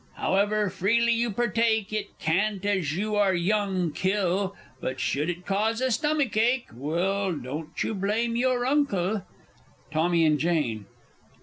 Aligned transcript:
However 0.15 0.71
freely 0.71 1.11
you 1.13 1.29
partake, 1.29 1.93
It 1.93 2.17
can't 2.17 2.65
as 2.65 2.97
you 2.97 3.13
are 3.17 3.35
young 3.35 3.91
kill, 3.91 4.55
But 4.79 4.99
should 4.99 5.29
it 5.29 5.45
cause 5.45 5.79
a 5.79 5.91
stomach 5.91 6.35
ache 6.35 6.69
Well, 6.73 7.33
don't 7.37 7.83
you 7.83 7.93
blame 7.93 8.35
your 8.35 8.65
Uncle! 8.65 9.21
_Tommy 9.93 10.25
and 10.25 10.39
Jane. 10.39 10.87